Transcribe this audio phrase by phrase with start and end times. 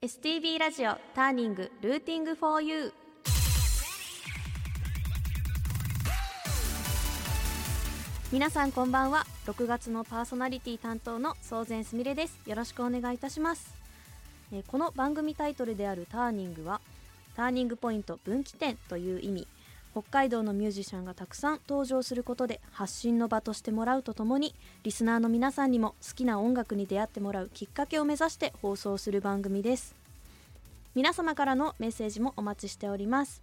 [0.00, 2.92] STB ラジオターニングルーティングフォーユー
[8.30, 9.26] 皆さんこんばんは。
[9.46, 12.38] 6月のパーソナリティ担当の総前すみれです。
[12.46, 13.74] よろしくお願いいたします、
[14.52, 16.80] えこの番組タイトルであるターニングは
[17.34, 19.48] ターニングポイント分岐点という意味。
[20.00, 24.54] 北海道のミュージシャンがたくさん登場することで発信の場としてもらうとともに
[24.84, 29.96] リスナーの皆さんにも好きな音楽に出会ってもらうきっかけを目指して放送する番組です。
[30.94, 33.42] 皆様からのメッセージもお待ちしております。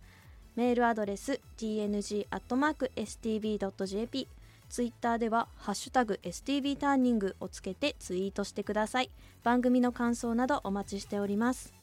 [0.55, 2.27] メールアドレス tng.stb.jp
[4.69, 9.11] ツイッターでは「ハッシュタグ #stb ターニング」をつけてツイートしてください。
[9.43, 11.73] 番組の感想などお待ちしております。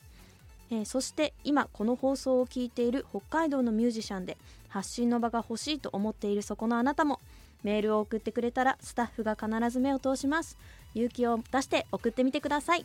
[0.73, 7.21] えーそして今この放送を聞いている北海道のミュージシャンで発信の場が欲しいと思っているそこのあなたも
[7.63, 10.57] メールを送ってくれたらスタッフが必ず目を通します。
[10.95, 12.85] 勇気を出して送ってみてください、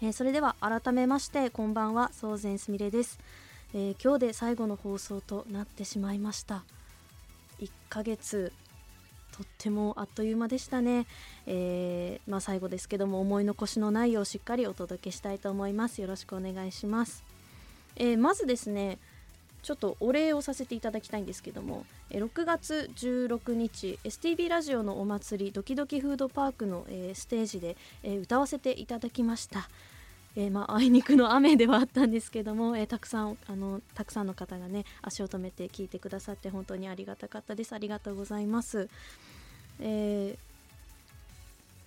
[0.00, 3.18] えーそれでは改めましてこんばんは総前すみれです、
[3.74, 6.62] えー今日で最後の放送となってしまいました。
[7.60, 8.52] 1ヶ月
[9.32, 11.06] とってもあっという間でしたね、
[11.46, 16.00] えーまあ、最後ですけども思い残しのないようしっかりお届けしたいと思います。
[16.00, 17.24] よろしくお願いします、
[17.96, 18.98] えーまずですね
[19.62, 29.68] ちょっとお礼をさせていただきたいんですけども6月16日 STB ラジオのお祭りドキドキフードパークの、えーステージで、え歌わせていただきました。
[30.36, 37.72] えーまあ、 あいにくの雨ではあったんですけども、えーたくさんあのたくさんの方がね足を止めて聞いてくださって本当にありがたかったです。
[37.74, 38.88] ありがとうございます、
[39.80, 40.52] えー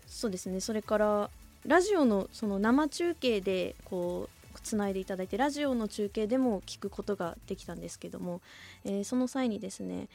[0.07, 0.61] そうですね。
[0.61, 1.29] それから
[1.65, 8.39] ラジオのその生中継でこうつないでいただいてラジオの中継でも聞くことができたんですけども、
[8.85, 10.07] えーその際にですね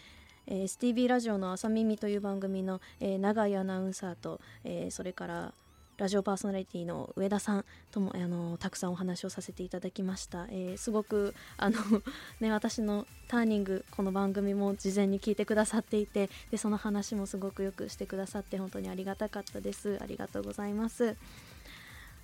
[0.47, 5.53] えー STB ラジオの「朝耳」という番組の、えー永井アナウンサーと、えーそれから
[6.01, 11.77] ラジオパーソナリティの上田さんともあのたくさんお話をさせていただきました、えーすごくあの、
[12.41, 21.17] ね、私のターニングこの番組も事前に聞いてくださっていてでその話もすごくよくしてくださって本当にありがたかったですありがとうございます。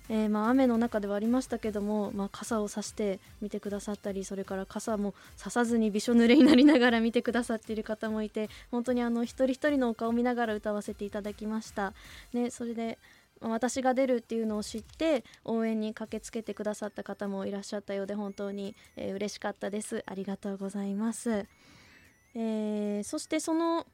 [0.09, 11.93] えーまあ、雨の中ではありましたけども、まあ、傘を差して見てくださったりそれから傘も差さずにびしょ濡れになりながら見てくださっている方もいて本当にあの一人一人のお顔を見ながら歌わせていただきました。
[12.33, 12.97] ね、それで
[13.41, 20.03] 私が出るっていうのを知って応援に駆けつけてくださった方もいらっしゃったようで本当に、えー嬉しかったです。
[20.05, 21.47] ありがとうございます、
[22.35, 23.87] えーそしてその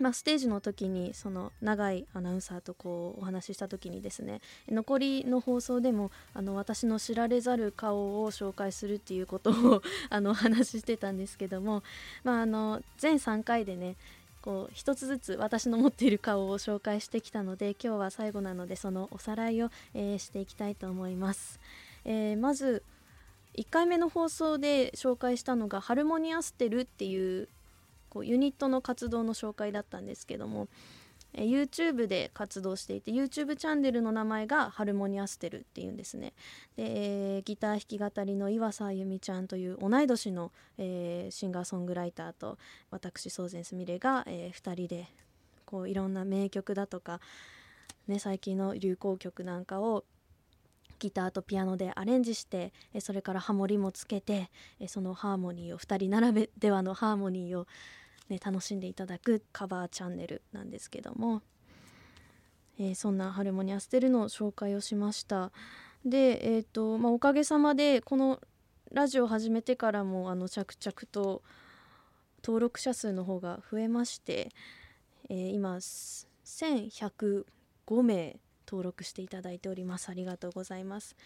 [0.00, 11.82] まあ、ステージの時にその長いアナウンサーとこうお話しした時にですね残りの放送でもあの私の知られざる顔を紹介するっていうことをあのお話ししてたんですけども、
[12.24, 13.96] まあ、あの全3回でね
[14.42, 21.60] こう一つずつ私の持っている顔を紹介してきたので今日は最後なのでそのおさらいを、えーしていきたいと思います。
[22.04, 22.82] えーまず
[23.54, 27.48] 1回目の放送で紹介したのが「ハルモニアステル」っていう
[28.08, 30.68] こうユニットの活動の紹介だったんですけども、
[31.34, 36.32] YouTube で活動していて YouTube チャンネルの名前がハルモニアステルっていうんですね。
[36.76, 42.58] で、ギター弾き語りの岩佐あゆみちゃんという同い年の、えーシンガーソングライターと
[42.90, 45.06] 私宗前すみれが、え2人で
[45.64, 47.20] こういろんな名曲だとか、
[48.08, 50.04] ね、最近の流行曲なんかを
[50.98, 54.50] ギターとピアノでアレンジしてそれからハモリもつけて
[54.86, 57.66] そのハーモニーを2人並べではのハーモニーを、
[58.30, 61.42] ね、楽しんでいただくカバーチャンネルなんですけども、
[62.78, 65.52] えーそんなハルモニアステルの紹介をしました。
[66.04, 68.40] で、えーとまあ、おかげさまでこの
[68.90, 71.42] ラジオを始めてからもあの着々と
[72.42, 74.50] 登録者数の方が増えまして、
[75.28, 77.44] えー今1105
[78.02, 80.08] 名登録していただいております。
[80.08, 81.16] ありがとうございます。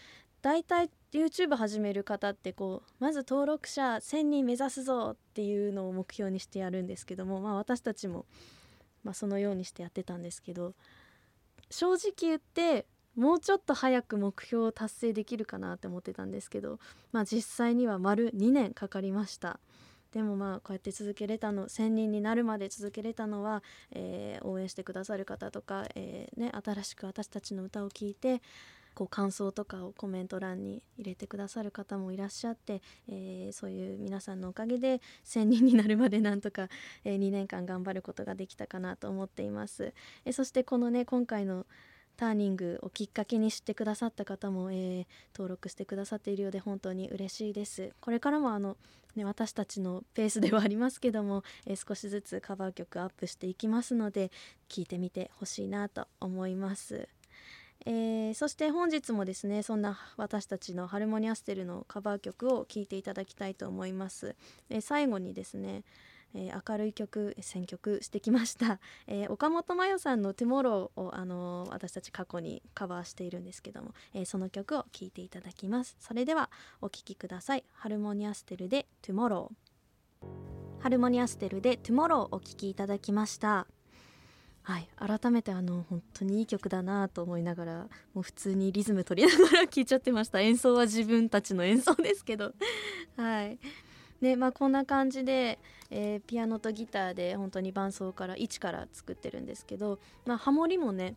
[0.45, 8.27] だいたい YouTube 始める方ってこうまず登録者1000人目指すぞっていうのを目標にしてやるんですけども、まあ、私たちも、
[9.03, 10.75] まあ、そのようにしてやってたんですけど
[11.71, 12.85] 正直言って
[13.15, 16.77] もうちょっと早く目標を達成できるかなって思ってたんですけど、
[17.11, 19.59] まあ、実際には丸2年かかりました。
[20.13, 28.41] でもまあこうやって続けれたの1,000人になるまで続けれたのは、えー応援してくださる方とか、えーね、新しく私たちの歌を聴いて
[28.95, 36.69] こう感想とかをコメント欄に入れてくださる方もいらっしゃって、えーそういう皆さんのおかげで1,000人になるまでなんとか、
[37.03, 39.93] え2年間頑張ることができたかなと思っています。
[40.25, 41.65] えそしてこのね今回の
[42.17, 45.05] ターニングをきっかけに知ってくださった方も、えー
[45.35, 47.93] 登録してくださっているようで本当に嬉しいです。
[47.99, 48.77] これからもあの
[49.15, 54.31] ね、私たちのペースではありますけども、えー少しずつカバー曲アップしていきますので
[54.69, 57.07] 聴いてみてほしいなと思います。
[57.85, 64.35] えー、そして本日もですねそんな私たちのハルモニアステルのカバー曲を聴いていただきたいと思います、
[64.69, 65.83] えー、最後にですね
[66.35, 75.95] えー、明るい曲選曲してきました、 え、岡本真夜さんの「トゥモローを」あの、私たち過去にカバーしているんですけども、え、その曲を聴いていただきます。
[75.99, 77.63] それではお聴きください。
[77.71, 80.27] ハルモニアステルで「トゥモロー」
[80.83, 83.65] ハルモニアステルで「トゥモロー」お聴きいただきました。
[84.65, 87.73] はい、改めてあの本当にいい曲だなと思いながら
[88.15, 90.41] もう普通にリズム取りながら聴いちゃってました。
[90.41, 92.51] 演奏は自分たちの演奏ですけど。
[93.15, 93.59] はい。
[94.21, 95.59] でまあこんな感じで、
[95.91, 101.13] えー、ピアノとギターで本当に伴奏から1から作ってるんですけど、まあ、ハモリもね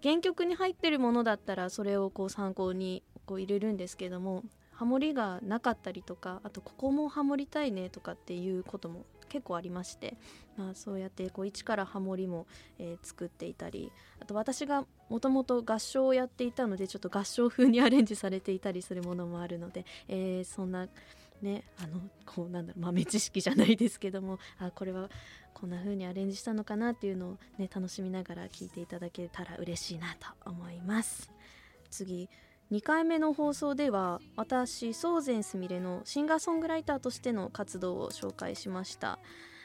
[0.00, 10.16] 原曲に入ってるものだったらそれをこう参考にこう入れるんですけどもハモリがなかったりとかあとここもハモりたいねとかっていうことも結構ありまして、
[10.58, 12.46] まあ、そうやってこう一からハモリも、
[12.78, 13.90] えー、作っていたり
[14.20, 20.88] あと私がもともと合唱をやっていたのでちょっと合唱風にアレンジされていたりするものもあるので、えー、そんな
[21.40, 25.08] ねあのこうなんだろう豆知識じゃないですけどもあこれは
[25.54, 31.30] こんな風にアレンジしたのかなっていうのをね楽しみながら聞いていただけたら嬉しいなと思います。
[31.90, 32.28] 次
[32.72, 39.18] 2回目の放送では私宗善すみれのシンガーソングライターとしての活動を紹介しました。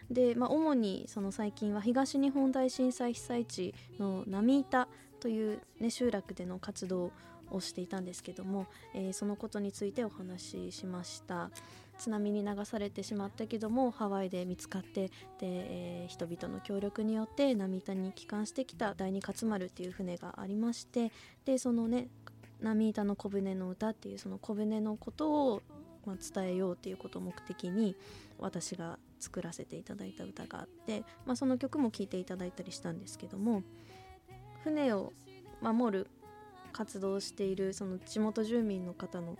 [0.09, 4.87] で、まあ、主にその最近は東日本大震災被災地の波板
[5.19, 7.11] という、ね、集落での活動
[7.51, 8.65] をしていたんですけども、
[8.95, 11.51] えー、そのことについてお話ししました。
[11.97, 15.11] 津波に流されてしまったけどもハワイで見つかってで、
[15.43, 21.11] えー、人々の協力によって波板に帰還してきた第二勝丸っていう船がありまして
[21.45, 22.09] でそのね
[22.73, 25.61] 波板の小舟の歌っていうその小舟のことを、
[26.05, 27.95] まあ、伝えようっていうことを目的に
[28.39, 33.63] 私が作らせていただいた歌があって、まあ、その曲も聴いていただいたりしたんですけども
[34.63, 35.13] 船を
[35.61, 36.07] 守る
[36.73, 39.37] 活動をしているその地元住民の方の、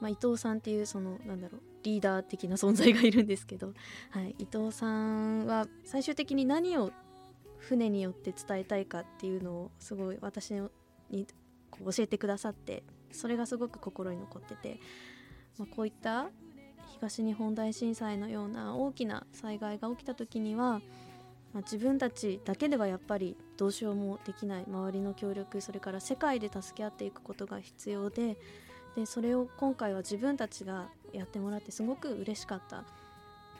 [0.00, 3.72] まあ、伊藤さんっていうそのなんだろうリーダー的な存在がいるんですけど、
[4.10, 6.90] はい、伊藤さんは最終的に何を
[7.58, 10.52] 船によって伝えたいかっていうのをすごい私
[11.10, 11.26] に
[11.78, 12.82] こう教えてくださって
[13.12, 14.78] それがすごく心に残ってて、
[15.58, 16.28] まあ、こういった
[16.94, 20.80] 東日本大震災のような大きな災害が起きた時には、
[21.52, 24.64] まあ、自分たちだけではやっぱりどうしようもできない。
[24.66, 28.36] 周りの協力それから世界で助け合っていくことが必要で
[28.94, 32.84] でそれを今回は自分たちがやってもらってすごく嬉しかった。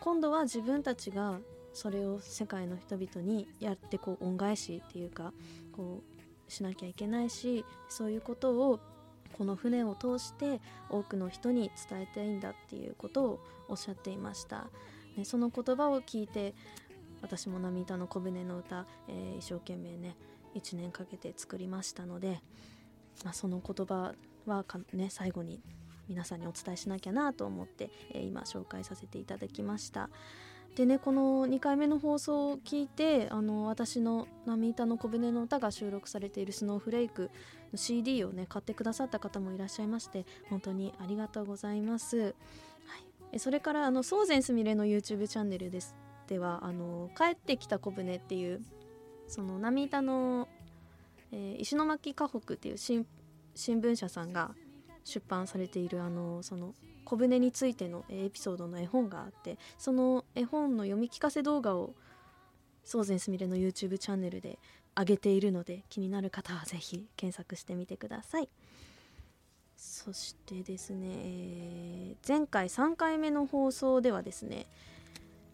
[0.00, 1.40] 今度は自分たちが
[1.74, 5.34] それを世界の人々にやってこう恩返しっていうか
[5.72, 6.15] こう
[6.48, 8.80] しなきゃいけないしそういうことを
[9.36, 14.68] この船を通して多くの人に伝えたいんだっていうことをおっしゃっていました、
[15.16, 16.54] ね、その言葉を聞いて
[17.22, 20.16] 私も波板の小舟の歌、えー、一生懸命ね
[20.54, 22.40] 1年かけて作りましたので、
[23.24, 24.14] まあ、その言葉
[24.46, 25.60] はね、最後に
[26.08, 30.08] 皆さんにお伝えしなきゃなと思って、えー、今紹介させていただきました。
[30.76, 37.30] でねこの2回目の放送を聞いてあの私の「波板の小舟の歌」が収録されている「スノーフレイク」
[37.72, 42.34] の CD をね買ってくださった方もいらっしゃいまして本当にありがとうございます、は
[43.32, 45.96] い、それからあの宗善すみれの YouTube チャンネルです。
[46.28, 48.62] ではあの「帰ってきた小舟」っていう
[49.28, 50.46] その波板の、
[51.32, 53.06] えー、石巻河北っていう新
[53.54, 54.54] 聞社さんが
[55.06, 61.94] 出版されているあのその小舟についてのエピソードの絵本があってその絵本の読み聞かせ動画を
[62.84, 64.58] 宗善すみれの YouTube チャンネルで
[64.98, 68.48] 上げているので気になる方は是非検索してみてください。
[69.76, 74.66] そしてですね、えー、前回3回目の放送ではですね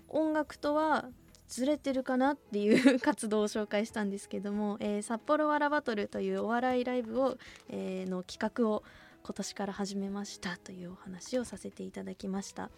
[0.08, 1.06] 音楽とは
[1.48, 7.36] ずれてるかなっていう活動を紹介したんですけども、えー、札幌わらバトルというお笑いライブを、
[7.68, 8.84] えー、の企画を
[9.24, 12.70] 今年から始めましたというお話をさせていただきました。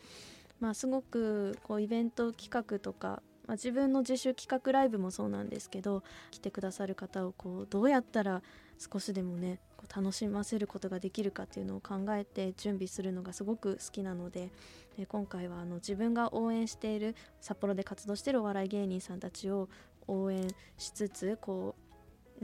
[0.60, 8.42] まあ、すごくこうイベント企画とか、まあ、自分の自主企画ライブもそうなんですけど来てくださる方をこうどうやったら
[8.78, 14.50] 少しでもねこう楽しませることができるかっていうのを考えて準備するのがすごく好きなので
[14.96, 19.68] で今回はあの自分が応援している札幌で活動しているお笑い芸人さんたちを
[20.06, 20.48] 応援
[20.78, 21.83] しつつこう、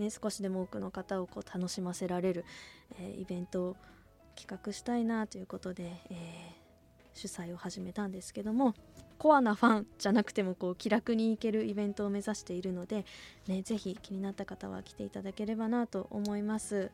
[0.00, 2.44] ね、少しでも多くの方をこう楽しませられる、
[2.98, 3.76] えー、イベントを
[4.34, 8.74] 企画したいなということで、えー、主催を始めたんですけども
[9.18, 13.04] コアなファンじゃなくてもこう気楽に行けるイベントを目指しているので、
[13.48, 16.90] ね、ぜひ気になった方は来ていただければなと思います。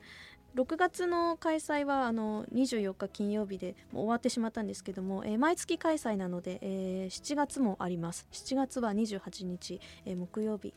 [0.57, 8.27] 6月の開催はあの24日金曜日でもう終わってしまったんですけども、えー、毎月開催なので、えー、7月もあります。
[8.33, 10.75] 7月は28日、えー、木曜日。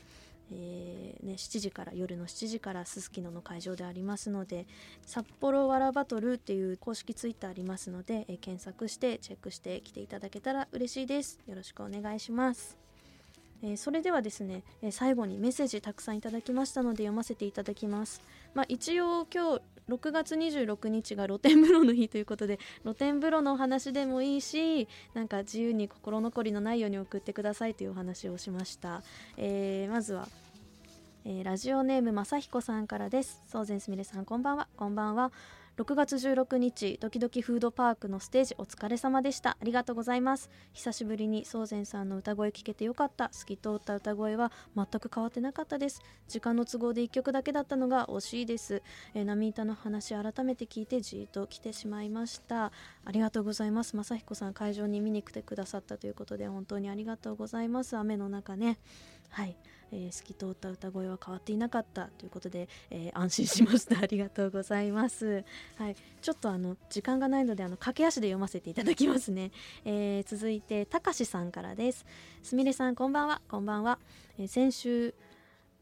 [0.51, 4.65] えーね、7時から夜の7時からすすきのの会場でありますので
[5.06, 12.77] 札幌わらバトルっていう公式ツイッターありますので、えー、検索してチェックして来ていただけたら嬉しいですよろしくお願いします
[13.62, 18.22] えー、それではですね、えー、最後にメッセージたくさんいただきましたので読ませていただきます。
[18.53, 29.01] まあ、一応今日6月26日が露天風呂の日ということで露天風呂のお話でもいいしなんか自由に心残りのないように送ってくださいというお話をしました。
[29.38, 30.27] えー、まずは
[31.25, 33.41] えー、ラジオネームまさひこさんからです。
[33.51, 34.67] そうぜんすみれさんこんばんは。
[34.77, 35.31] こんばんは。
[35.79, 39.51] 6月16日ドキドキフードパークのステージお疲れ様でした。
[39.51, 40.50] ありがとうございます。
[40.74, 43.29] 久しぶりに宗善さんの歌声聞けてよかった。
[43.29, 46.01] 透き通った歌声は全く変わってなかったです。
[46.27, 48.83] 時間の都合で1曲だけだったのが惜しいです、
[49.13, 52.74] えー、波板の話改めて聞いてじーっと来てしまいました。
[53.05, 53.95] ありがとうございます。
[53.95, 57.95] 正彦さん会場に見に来てくださったということで本当にありがとうございます。
[57.95, 58.79] 雨の中ね。
[59.29, 59.55] はい。
[59.91, 64.00] えー、透き通った歌声は変わっていなかったということで、えー、安心しました。
[64.01, 65.43] ありがとうございます、
[65.77, 69.51] はい、ちょっとあの時間がないのであの駆け足で読ませていただきますね、
[69.86, 72.05] えー、続いてたかしさんからです。
[72.43, 73.41] すみれさんこんばんは。
[73.48, 74.00] こんばんは、
[74.38, 75.13] え先週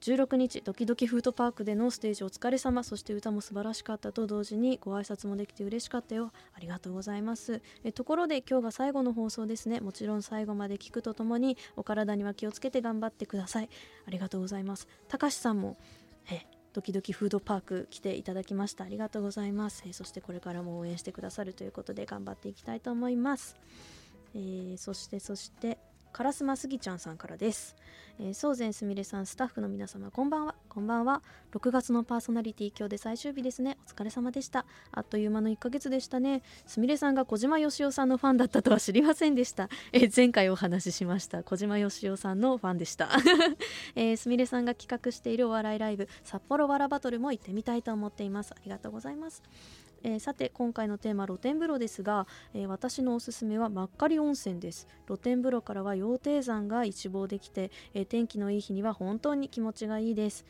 [0.01, 6.31] 16日ドキドキフードパークでのステージお疲れ様そして歌も素晴らしかったと同時にご挨拶もできて嬉しかったよ。
[6.55, 7.61] ありがとうございます。
[7.83, 9.79] えところで今日が最後の放送ですね。
[9.79, 13.69] もちろん最後まで聞くとともにお体には気をつけて頑張ってください。
[14.05, 14.87] ありがとうございます。
[15.07, 15.77] たかしさんも
[16.31, 18.83] えドキドキフードパーク来ていただきました。
[18.83, 19.83] ありがとうございます。
[19.87, 23.55] えそしてこれからも応援してくださるということで頑張っていきたいと思います、
[24.35, 25.79] えー、そしてそして
[26.17, 27.75] 烏丸すぎちゃんさんからです。
[28.19, 30.55] えー、宗善すみれさん、スタッフの皆様、こんばんは。
[30.67, 31.21] こんばんは。
[31.51, 33.77] 6月のパーソナリティ、今日で最終日ですね。
[33.85, 34.65] お疲れ様でした。
[34.91, 36.41] あっという間の1ヶ月でしたね。
[36.65, 39.69] すみれさんが小島よしおさんのファンだったとは知りませんでした。
[39.93, 41.43] えー、前回お話ししました。
[41.43, 43.09] 小島よしおさんのファンでした。
[43.93, 48.53] えー、すみれさんが企画しているお笑いライブ、札幌わらバトルも行ってみたいと思っています。
[48.53, 49.43] ありがとうございます。
[50.03, 54.87] えー、さて今回のテーマ露天風呂ですが、えー、私のおすすめは真っ赤り温泉です。
[55.05, 60.45] 露天風呂からは羊蹄山が一望できて、えー、天気のいい日には本当に気持ちがいいです、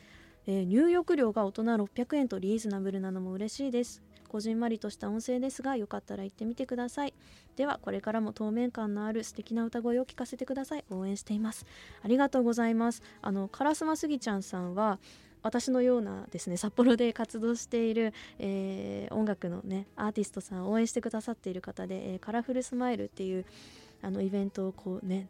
[0.46, 4.02] え入浴料が大人600円とリーズナブルなのも嬉しいです。
[4.28, 7.14] こじんまりとした音声ですがよかったら行ってみてください。
[7.56, 10.84] ではこれからも透明感のある素敵な歌声を聞かせてください。
[10.90, 11.66] 応援しています。
[12.02, 13.02] ありがとうございます。
[13.22, 14.98] あの烏丸すぎちゃんさんは
[15.48, 23.46] 私のようなですね札幌で活動している、えー、音楽のねアーティストさんを応援してくださっている方で、えー、カラフルスマイルっていう
[24.02, 25.26] あのイベントをこうね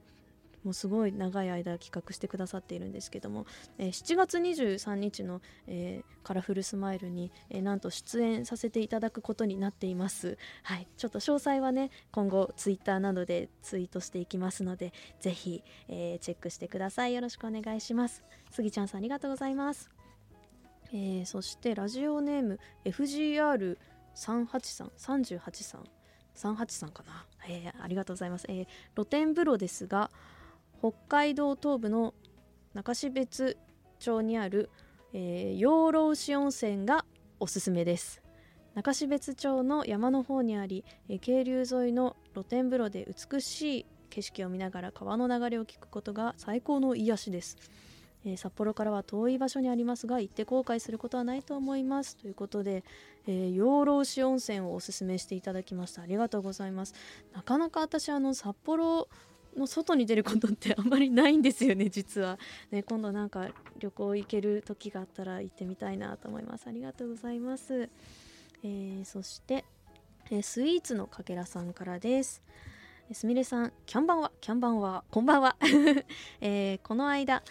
[0.64, 3.46] もうすごい長い間企画してくださっているんですけども、
[3.78, 10.36] えー、7月23日の、えー、カラフルスマイルに、えー、なんと出演させていただくことになっています。
[10.64, 17.14] はい、ちょっと詳細はね今後ツイッターなどでツイートしていきますのでぜひ、えー、チェックしてください。
[17.14, 18.24] よろしくお願いします。
[18.50, 19.97] スギちゃんさんありがとうございます。
[20.92, 23.76] えー、そしてラジオネーム FGR383
[24.96, 25.78] 383
[26.34, 30.10] 383かな、えー、ありがとうございます、えー、露天風呂ですが
[30.80, 32.14] 北海道東部の
[32.74, 33.56] 中標津
[33.98, 34.70] 町にある、
[35.12, 37.04] えー、養老牛温泉が
[37.40, 38.22] おすすめです。
[38.74, 47.56] 中標津町の山の方にあり、えー、渓流沿いの露天風呂で美しい景色を見ながら川の流れを聞くことが最高の癒しです。
[48.24, 52.84] えー、札幌からは遠い場所にありますが行って後悔することはないと思いますということで、
[53.26, 56.02] えー、養老市温泉をおすすめしていただきました。
[56.02, 56.94] ありがとうございます。
[57.32, 59.08] なかなか私あの札幌
[59.56, 62.38] の外に出ることって あんまりないんですよね実は。
[62.70, 66.66] ね今度なんか旅行行ける時があったら行ってみたいなと思います。
[66.66, 67.88] ありがとうございます、
[68.62, 69.64] えー、そして、
[70.30, 72.42] えスイーツのかけらさんからです。
[73.12, 75.56] すみれさん、キャンバンは、キャンバンは、こんばんは。
[76.42, 77.42] えー、この間、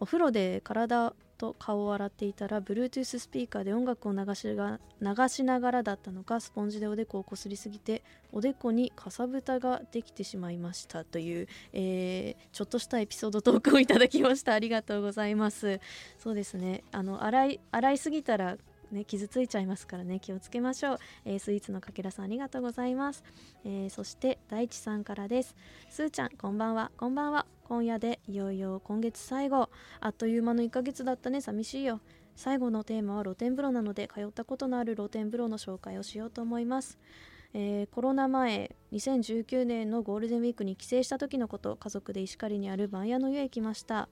[0.00, 11.04] お風呂で体と顔を洗っていたら Bluetooth スピーカーで音楽を流しが流しながらだったのかスポンジでおでこをこすりすぎておでこにかさぶたができてしまいました。
[11.04, 14.54] という、えー、ちょっとしたエピソードトークをいただきました。
[14.54, 15.80] ありがとうございます。
[16.18, 16.82] そうですね。
[16.92, 18.56] あの洗い洗いすぎたら
[18.92, 23.24] ね、傷ついちゃいますからね気をつけましょう、えー、スイーツのかけらさんありがとうございます、
[23.64, 25.54] えー、そして大地さんからです。
[25.90, 26.90] すーちゃんこんばんは。
[26.96, 27.46] こんばんは。
[27.64, 29.68] 今夜でいよいよ今月最後。
[30.00, 31.40] あっという間の1ヶ月だったね。
[31.40, 32.00] 寂しいよ。
[32.36, 36.98] 最後のテーマは露天風呂なので通ったことのある露天風呂の紹介をしようと思います。
[37.54, 41.76] えー、コロナ前2019年のゴールデンウィークに帰省した時のこと。
[41.76, 44.08] 家族で石狩にある番屋の湯へ行きました。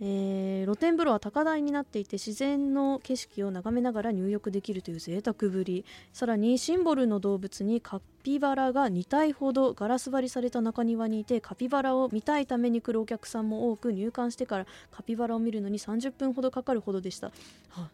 [0.00, 5.84] えー、露天風呂は高台になっていて自然の景色を眺めながら入浴できるという贅沢ぶり。
[6.12, 17.32] さらにシンボルの動物にカピバラが2体ほどガラス張りされた中庭にいてカピバラを見たいために来るお客さんも多く入館してからカピバラを見るのに30分ほどかかるほどでした、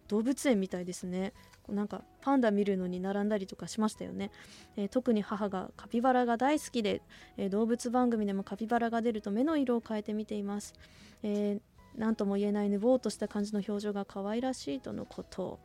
[0.08, 1.32] 動物園みたいですね。
[1.68, 4.30] なんかパンダ見るのに並んだりとかしましたよね、
[4.76, 7.00] えー、特に母がカピバラが大好きで、
[7.38, 10.74] えー、動物番組でもカピバラが出ると目の色を変えて見ています、
[11.22, 15.58] えー何とも言えないぬぼーとした感じの表情が可愛らしいとのこと。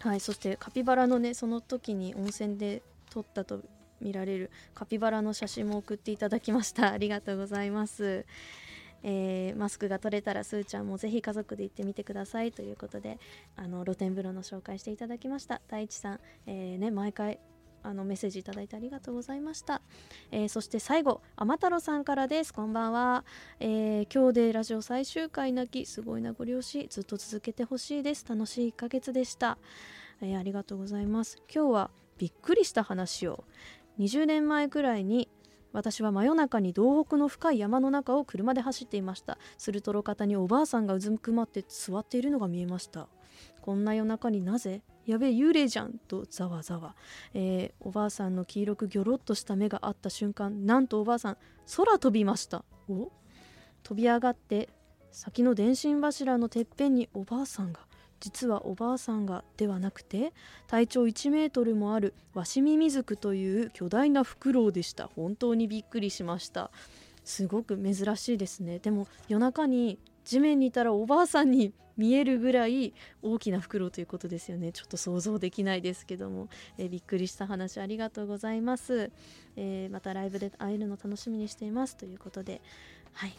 [0.00, 3.62] はいそしてカピバラのねその時に温泉で撮ったと
[4.00, 6.92] 見られるカピバラの写真も送っていただきました。
[6.92, 8.24] ありがとうございます。
[9.04, 13.20] えー、マスクが取れたらすーちゃんもぜひ家族で行ってみてくださいということで
[13.54, 15.60] あの露天風呂の紹介していただきました。
[15.68, 17.38] 大地さん、えーね、毎回
[17.88, 19.80] あのメッセージいただいてありがとうございました、
[20.30, 22.52] えー、そして最後天太郎さんからです。
[22.52, 23.24] こんばんは、
[23.60, 28.26] えー、今日でラジオ最終回泣きすごいなご両親ずっと続けてほしいです。
[28.28, 29.56] 楽しい1ヶ月でした、
[30.20, 31.38] えー、ありがとうございます。
[31.52, 33.44] 今日はびっくりした話を
[33.98, 35.30] 20年前くらいに
[35.72, 39.38] 私は真夜中に道北の深い山の中を車で走っていました。
[39.56, 43.08] すると路肩におばあさんがうずくまって座っているのが見えました。
[43.62, 44.82] こんな夜中になぜ？
[45.06, 46.94] やべえ幽霊じゃんとざわざわ、
[47.32, 51.36] えー、おばあさんの黄色くギョロッとした目があった瞬間なんとおばあさん
[51.76, 52.64] 空飛びました。
[52.88, 53.10] お？
[53.82, 54.68] 飛び上がって
[55.10, 57.80] 先の電信柱のてっぺんにおばあさんが
[58.20, 60.32] 実はおばあさんがではなくて
[60.66, 65.08] 体長1メートルもあるワシミミズクという巨大なフクロウでした。
[65.14, 66.70] 本当にびっくりしました。
[67.24, 68.78] すごく珍しいですね。
[68.78, 69.98] でも夜中に
[70.28, 72.92] 地面にいたらおばあさんに見えるぐらい
[73.22, 74.72] 大きな袋ということですよね。
[74.72, 79.10] ちょっと想像できないですけども、えー、びっくりした話ありがとうございます、
[79.56, 82.60] えー、またライブで会えるの楽しみにしていますということで。
[83.14, 83.32] はい。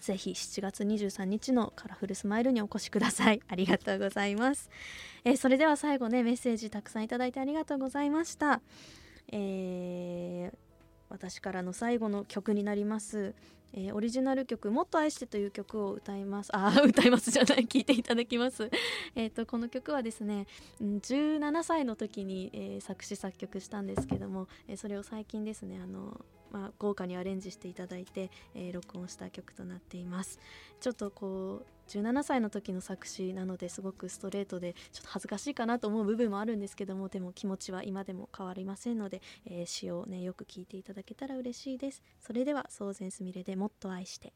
[0.00, 3.40] ぜひ7月23日のカラフルスマイルにお越しください。
[3.46, 4.68] ありがとうございます、
[5.22, 8.60] えー、それでは最後ねメッセージたくさんいただいてありがとうございました。
[9.30, 10.56] えー、
[11.08, 13.34] 私からの最後の曲になります。
[13.74, 16.50] えー、オリジナル曲「もっと愛して」という曲を歌います。
[16.56, 17.66] あ歌いますじゃない。
[17.66, 18.70] 聞いていただきます。
[19.14, 20.46] えとこの曲はですね
[20.80, 30.38] 17歳の時に、えー、作詞作曲したんですけども、えー、それを最近ですねあのまあ、豪華にアレンジしていただいて、えー、録音した曲となっています。
[30.80, 42.02] ちょっとこう17歳の時の作詞なのですごくストレートでちょっと恥ずかしいかなと思う部分もあるんですけどもでも気持ちは今でも変わりませんので、えー、詩をねよく聞いていただけたら嬉しいです。
[42.20, 44.32] それでは宗前すみれでもっと愛して。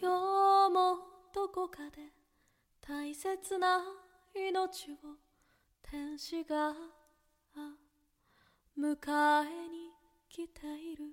[0.00, 0.98] 今日も
[1.34, 2.12] どこかで
[2.80, 4.07] 大切な
[4.38, 4.96] 命を
[5.82, 6.72] 天使が
[8.78, 8.94] 迎
[9.42, 9.90] えに
[10.28, 10.60] 来て
[10.92, 11.06] いる。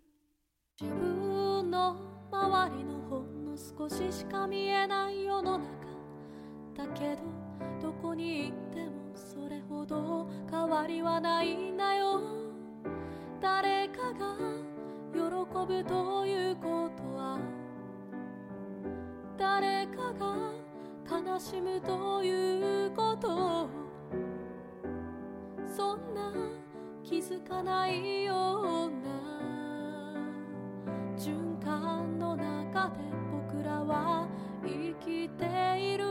[0.79, 1.97] 自分の
[2.31, 5.65] 周りのほんの少ししか見えない世の中。
[6.75, 7.23] だけど
[7.81, 12.21] どこに行ってもそれほど変わりはないんだよ。
[13.41, 14.37] 誰かが
[15.13, 15.19] 喜
[15.67, 17.39] ぶということは
[19.37, 20.53] 誰かが
[21.09, 23.69] 悲しむということ。
[25.67, 26.33] そんな
[27.03, 28.95] 気づかないような
[31.17, 32.95] 循環の中で
[33.51, 34.27] 僕らは
[34.63, 35.45] 生きて
[35.77, 36.05] いる。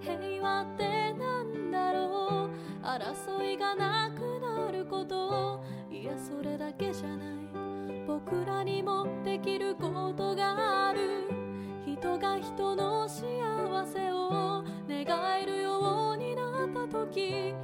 [0.00, 2.84] 平和ってなんだろう。
[2.84, 5.62] 争いがなくなること。
[5.90, 7.26] いやそれだけじゃない。
[8.06, 11.28] 僕らにもできることがある。
[11.84, 13.35] 人が人の幸せ。
[14.12, 15.06] を願
[15.42, 17.54] えるようになった時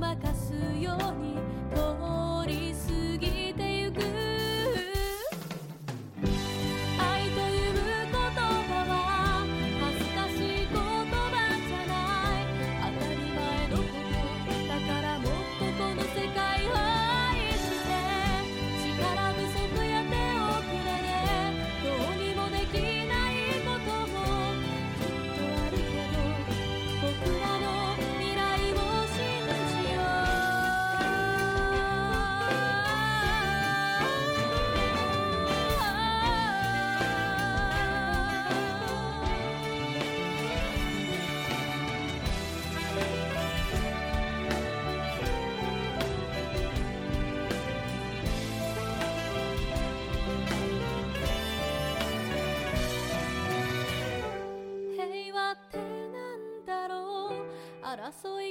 [0.00, 1.29] まかすように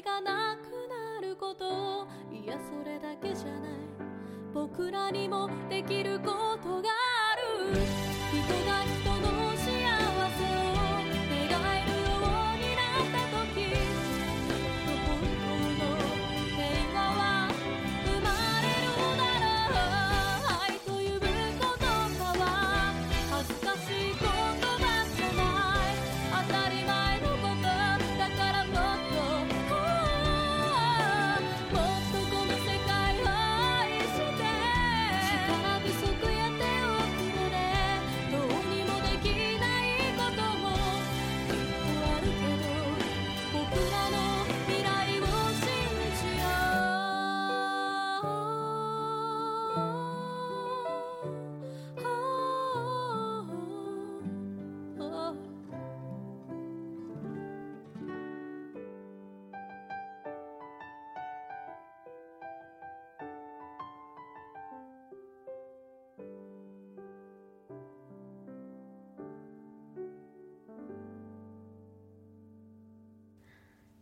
[0.01, 2.07] がなくなること。
[2.31, 3.71] いやそれだけじゃない。
[4.53, 7.73] 僕らにもできることがある。
[8.31, 9.38] 人が人の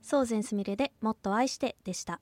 [0.10, 2.22] 宗善すみれでもっと愛してでした。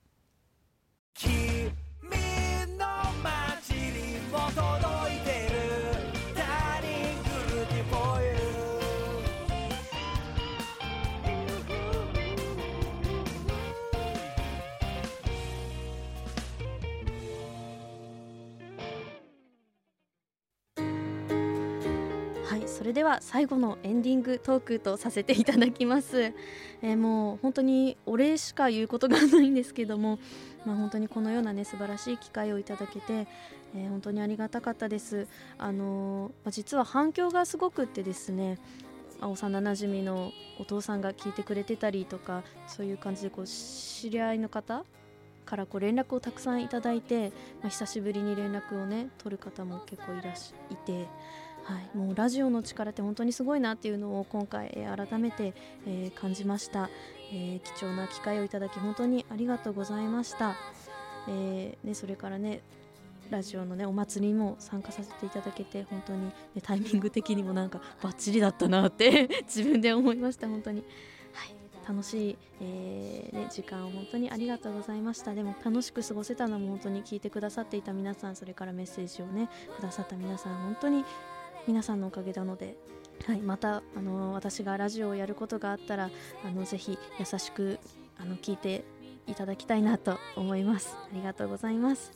[22.86, 26.34] れでは最後のエンディングトークとさせていただきます、
[26.82, 30.19] えーもう本当にお礼しか言うことがないんですけども、
[30.65, 33.28] まあ、本当にこのようなね素晴らしい機会をいただけて、
[33.76, 35.28] えー本当にありがたかったです。
[35.58, 38.58] あのーまあ実は反響がすごくってですね
[39.19, 44.84] あ幼なじみのお父さんが聞いてくれてたりとかそういう感じでこう知り合いの方
[45.45, 47.30] からこう連絡をたくさんいただいて、
[47.62, 51.08] まあ、久しぶりに連絡をね取る方も結構いらっしゃいて、
[51.65, 55.54] はい、もうラジオの力って本当にすごいなっていうのを今回えー改めて、
[55.88, 56.89] えー感じました、
[57.32, 60.56] えー貴重な機会をいただき本当にありがとうございました、
[61.28, 62.62] えーね、それからね
[63.32, 70.84] ラジオのねお祭りにも参加させていただけて本当に、ね、タイミング的にもなんかバッチリだったなって 自分で思いました本当に、
[71.34, 71.56] はい、
[71.88, 75.34] 楽しい、えーね、時間を本当にありがとうございました。
[75.34, 81.04] でも楽しく過ごせたのも本当に聞いてくださっていた皆さんそれからメッセージをねくださった皆さん本当に
[81.67, 82.78] 皆さんのおかげなので、
[83.25, 86.10] はい、またあの私がラジオをやることがあったら
[86.43, 87.80] あのぜひ優しく
[88.19, 88.84] あの聞いて
[89.28, 90.95] いただきたいなと思います。
[90.95, 92.12] ありがとうございます、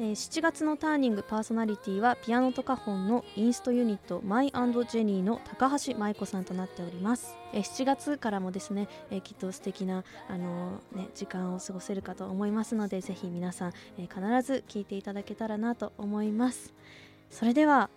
[0.00, 16.72] えー7月のターニングパーソナリティはピアノとカホンのインストユニットマイジェニーの高橋舞子さんとなっております、えー7月からもですね、えーきっと素敵なあのーね時間を過ごせるかと思いますのでぜひ皆さん、えー必ず聞いていただけたらなと思います。
[17.30, 17.90] それでは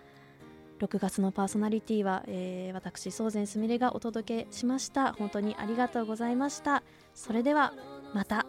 [0.82, 5.14] 6月のパーソナリティは、えー私宗善すみれがお届けしました。
[5.14, 6.84] 本当にありがとうございました。
[7.14, 7.74] それでは
[8.14, 8.46] また。